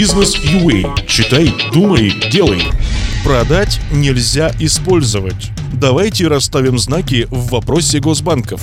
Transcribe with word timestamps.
Бизнес 0.00 0.34
UA. 0.34 1.06
Читай, 1.06 1.52
думай, 1.74 2.10
делай. 2.32 2.62
Продать 3.22 3.82
нельзя 3.92 4.50
использовать. 4.58 5.50
Давайте 5.72 6.26
расставим 6.28 6.78
знаки 6.78 7.26
в 7.30 7.50
вопросе 7.50 8.00
госбанков. 8.00 8.60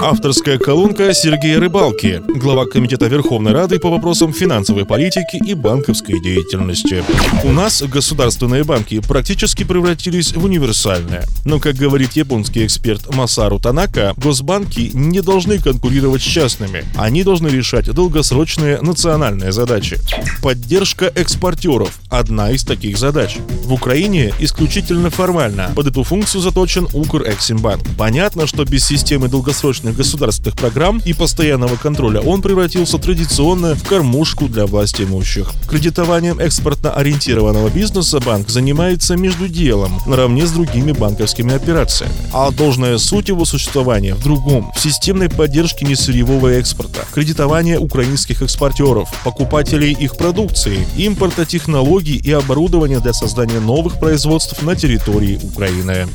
Авторская 0.00 0.58
колонка 0.58 1.14
Сергея 1.14 1.58
Рыбалки, 1.58 2.22
глава 2.28 2.66
Комитета 2.66 3.06
Верховной 3.06 3.52
Рады 3.52 3.78
по 3.78 3.90
вопросам 3.90 4.32
финансовой 4.32 4.84
политики 4.84 5.40
и 5.44 5.54
банковской 5.54 6.20
деятельности. 6.20 7.02
У 7.44 7.52
нас 7.52 7.82
государственные 7.82 8.64
банки 8.64 9.00
практически 9.00 9.64
превратились 9.64 10.34
в 10.34 10.44
универсальные. 10.44 11.22
Но, 11.44 11.58
как 11.58 11.76
говорит 11.76 12.12
японский 12.12 12.66
эксперт 12.66 13.14
Масару 13.14 13.58
Танака, 13.58 14.12
госбанки 14.16 14.90
не 14.92 15.20
должны 15.20 15.58
конкурировать 15.58 16.22
с 16.22 16.26
частными. 16.26 16.84
Они 16.96 17.24
должны 17.24 17.48
решать 17.48 17.90
долгосрочные 17.90 18.80
национальные 18.80 19.52
задачи. 19.52 19.98
Поддержка 20.42 21.10
экспортеров– 21.14 22.00
одна 22.10 22.50
из 22.50 22.64
таких 22.64 22.98
задач. 22.98 23.38
В 23.64 23.72
Украине 23.72 24.32
исключительно 24.38 25.10
формально 25.10 25.70
под 25.74 25.86
эту 25.86 26.02
функцию 26.02 26.41
заточен 26.42 26.88
Укрэксимбанк. 26.92 27.82
Понятно, 27.96 28.46
что 28.46 28.64
без 28.64 28.84
системы 28.84 29.28
долгосрочных 29.28 29.96
государственных 29.96 30.56
программ 30.58 31.00
и 31.04 31.14
постоянного 31.14 31.76
контроля 31.76 32.20
он 32.20 32.42
превратился 32.42 32.98
традиционно 32.98 33.74
в 33.74 33.82
кормушку 33.84 34.48
для 34.48 34.66
власти 34.66 35.02
имущих. 35.02 35.52
Кредитованием 35.68 36.38
экспортно-ориентированного 36.38 37.70
бизнеса 37.70 38.20
банк 38.20 38.48
занимается 38.50 39.16
между 39.16 39.48
делом, 39.48 40.00
наравне 40.06 40.46
с 40.46 40.50
другими 40.50 40.92
банковскими 40.92 41.54
операциями. 41.54 42.12
А 42.32 42.50
должная 42.50 42.98
суть 42.98 43.28
его 43.28 43.44
существования 43.44 44.14
в 44.14 44.22
другом– 44.22 44.72
в 44.76 44.80
системной 44.80 45.28
поддержке 45.28 45.84
несырьевого 45.84 46.48
экспорта, 46.48 47.00
кредитования 47.12 47.78
украинских 47.78 48.42
экспортеров, 48.42 49.08
покупателей 49.24 49.92
их 49.92 50.16
продукции, 50.16 50.86
импорта 50.96 51.46
технологий 51.46 52.16
и 52.16 52.32
оборудования 52.32 52.98
для 52.98 53.12
создания 53.12 53.60
новых 53.60 53.98
производств 53.98 54.62
на 54.62 54.74
территории 54.74 55.38
Украины 55.42 56.08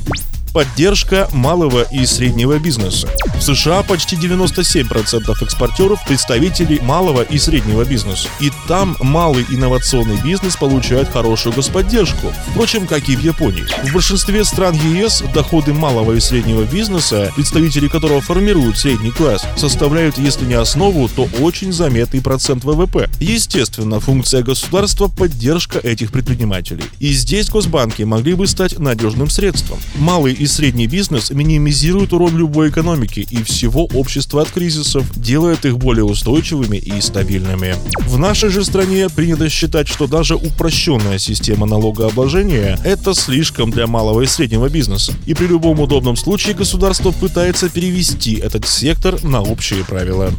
поддержка 0.53 1.27
малого 1.33 1.83
и 1.83 2.05
среднего 2.05 2.59
бизнеса. 2.59 3.07
В 3.35 3.41
США 3.41 3.83
почти 3.83 4.15
97% 4.15 5.43
экспортеров– 5.43 5.99
представители 6.07 6.79
малого 6.79 7.21
и 7.21 7.37
среднего 7.37 7.83
бизнеса. 7.83 8.27
И 8.39 8.51
там 8.67 8.95
малый 8.99 9.45
инновационный 9.49 10.21
бизнес 10.21 10.55
получает 10.55 11.09
хорошую 11.09 11.53
господдержку, 11.53 12.33
впрочем, 12.51 12.87
как 12.87 13.09
и 13.09 13.15
в 13.15 13.21
Японии. 13.21 13.65
В 13.83 13.93
большинстве 13.93 14.43
стран 14.43 14.75
ЕС 14.75 15.23
доходы 15.33 15.73
малого 15.73 16.13
и 16.13 16.19
среднего 16.19 16.63
бизнеса, 16.63 17.31
представители 17.35 17.87
которого 17.87 18.21
формируют 18.21 18.77
средний 18.77 19.11
класс, 19.11 19.45
составляют, 19.55 20.17
если 20.17 20.45
не 20.45 20.55
основу, 20.55 21.07
то 21.09 21.27
очень 21.39 21.71
заметный 21.71 22.21
процент 22.21 22.63
ВВП. 22.63 23.09
Естественно, 23.19 23.99
функция 23.99 24.43
государства– 24.43 25.07
поддержка 25.17 25.79
этих 25.79 26.11
предпринимателей. 26.11 26.83
И 26.99 27.11
здесь 27.11 27.49
госбанки 27.49 28.03
могли 28.03 28.33
бы 28.33 28.47
стать 28.47 28.79
надежным 28.79 29.29
средством. 29.29 29.79
Малый 29.95 30.36
и 30.37 30.47
средний 30.47 30.87
бизнес 30.87 31.31
минимизирует 31.31 32.13
урон 32.13 32.37
любой 32.37 32.69
экономики 32.69 33.27
и 33.29 33.43
всего 33.43 33.85
общества 33.85 34.41
от 34.41 34.51
кризисов, 34.51 35.05
делает 35.15 35.65
их 35.65 35.77
более 35.77 36.05
устойчивыми 36.05 36.77
и 36.77 37.01
стабильными. 37.01 37.75
В 38.05 38.17
нашей 38.17 38.49
же 38.49 38.63
стране 38.63 39.09
принято 39.09 39.49
считать, 39.49 39.87
что 39.87 40.07
даже 40.07 40.35
упрощенная 40.35 41.17
система 41.17 41.65
налогообложения– 41.65 42.79
это 42.83 43.13
слишком 43.13 43.71
для 43.71 43.87
малого 43.87 44.21
и 44.21 44.27
среднего 44.27 44.69
бизнеса. 44.69 45.13
И 45.25 45.33
при 45.33 45.47
любом 45.47 45.79
удобном 45.79 46.15
случае 46.15 46.55
государство 46.55 47.11
пытается 47.11 47.69
перевести 47.69 48.35
этот 48.35 48.67
сектор 48.67 49.23
на 49.23 49.41
общие 49.41 49.83
правила. 49.83 50.31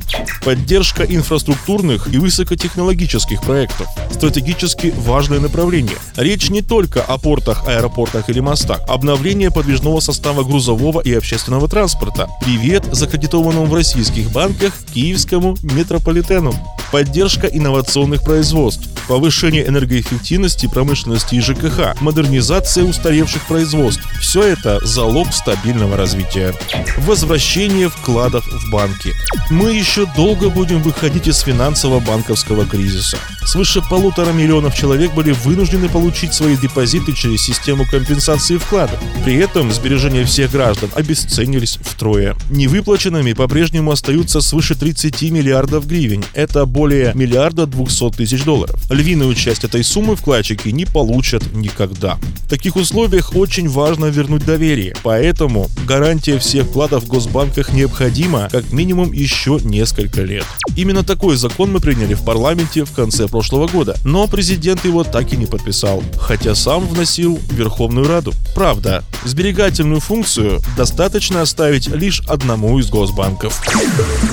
Поддержка 0.44 1.02
инфраструктурных 1.02 2.12
и 2.12 2.18
высокотехнологических 2.18 3.42
проектов– 3.42 3.86
стратегически 4.12 4.92
важное 4.96 5.40
направление. 5.40 5.96
Речь 6.16 6.50
не 6.50 6.62
только 6.62 7.02
о 7.02 7.18
портах, 7.18 7.66
аэропортах 7.66 8.28
или 8.28 8.40
мостах. 8.40 8.80
Обновление 8.88 9.50
подвижного 9.50 9.87
личного 9.88 10.00
состава 10.00 10.44
грузового 10.44 11.00
и 11.00 11.14
общественного 11.14 11.66
транспорта. 11.68 12.28
Привет 12.42 12.84
закредитованному 12.92 13.66
в 13.66 13.74
российских 13.74 14.30
банках 14.30 14.74
киевскому 14.92 15.56
метрополитену. 15.62 16.52
Поддержка 16.92 17.46
инновационных 17.46 18.22
производств, 18.22 18.86
повышение 19.08 19.66
энергоэффективности 19.66 20.66
промышленности 20.66 21.34
и 21.34 21.40
ЖКХ, 21.40 22.00
модернизация 22.00 22.84
устаревших 22.84 23.46
производств. 23.46 24.02
Все 24.20 24.42
это 24.42 24.78
залог 24.86 25.32
стабильного 25.32 25.96
развития. 25.96 26.54
Возвращение 26.98 27.88
вкладов 27.88 28.46
в 28.46 28.70
банки. 28.70 29.12
Мы 29.50 29.72
еще 29.72 30.06
долго 30.14 30.50
будем 30.50 30.82
выходить 30.82 31.26
из 31.26 31.40
финансово-банковского 31.40 32.66
кризиса. 32.66 33.18
Свыше 33.46 33.80
полутора 33.88 34.32
миллионов 34.32 34.76
человек 34.76 35.14
были 35.14 35.32
вынуждены 35.32 35.88
получить 35.88 36.34
свои 36.34 36.54
депозиты 36.56 37.14
через 37.14 37.42
систему 37.42 37.86
компенсации 37.90 38.58
вкладов. 38.58 39.00
При 39.24 39.36
этом 39.36 39.72
сбережения 39.72 40.24
всех 40.24 40.50
граждан 40.52 40.90
обесценились 40.94 41.78
втрое. 41.82 42.36
Невыплаченными 42.50 43.32
по-прежнему 43.32 43.90
остаются 43.90 44.42
свыше 44.42 44.74
30 44.74 45.22
миллиардов 45.30 45.86
гривен. 45.86 46.24
Это 46.34 46.66
более 46.66 47.12
миллиарда 47.14 47.66
200 47.66 48.10
тысяч 48.10 48.44
долларов. 48.44 48.78
Львиную 48.98 49.32
часть 49.36 49.62
этой 49.62 49.84
суммы 49.84 50.16
вкладчики 50.16 50.70
не 50.70 50.84
получат 50.84 51.54
никогда. 51.54 52.18
В 52.44 52.48
таких 52.48 52.74
условиях 52.74 53.36
очень 53.36 53.68
важно 53.68 54.06
вернуть 54.06 54.44
доверие. 54.44 54.96
Поэтому 55.04 55.68
гарантия 55.86 56.40
всех 56.40 56.66
вкладов 56.66 57.04
в 57.04 57.06
госбанках 57.06 57.72
необходима 57.72 58.48
как 58.50 58.72
минимум 58.72 59.12
еще 59.12 59.60
несколько 59.62 60.22
лет. 60.22 60.44
Именно 60.74 61.04
такой 61.04 61.36
закон 61.36 61.70
мы 61.70 61.78
приняли 61.78 62.14
в 62.14 62.24
парламенте 62.24 62.84
в 62.84 62.90
конце 62.90 63.28
прошлого 63.28 63.68
года, 63.68 63.96
но 64.02 64.26
президент 64.26 64.84
его 64.84 65.04
так 65.04 65.32
и 65.32 65.36
не 65.36 65.46
подписал, 65.46 66.02
хотя 66.16 66.56
сам 66.56 66.84
вносил 66.84 67.36
в 67.36 67.54
Верховную 67.54 68.08
Раду. 68.08 68.32
Правда, 68.52 69.04
сберегательную 69.24 70.00
функцию 70.00 70.60
достаточно 70.76 71.42
оставить 71.42 71.88
лишь 71.88 72.22
одному 72.28 72.78
из 72.78 72.88
госбанков. 72.88 73.60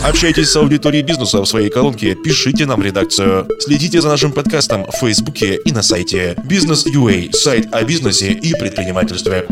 Общайтесь 0.03 0.49
с 0.49 0.55
аудиторией 0.55 1.03
бизнеса 1.03 1.41
в 1.41 1.45
своей 1.45 1.69
колонке, 1.69 2.15
пишите 2.15 2.65
нам 2.65 2.81
в 2.81 2.83
редакцию. 2.83 3.47
Следите 3.59 4.01
за 4.01 4.09
нашим 4.09 4.31
подкастом 4.31 4.85
в 4.85 4.95
Фейсбуке 4.97 5.59
и 5.63 5.71
на 5.71 5.81
сайте 5.81 6.35
Бизнес.ua, 6.43 7.33
сайт 7.33 7.73
о 7.73 7.83
бизнесе 7.83 8.31
и 8.31 8.53
предпринимательстве. 8.53 9.47